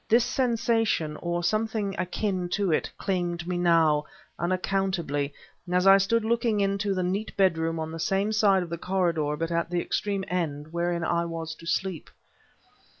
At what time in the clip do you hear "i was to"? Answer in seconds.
11.03-11.67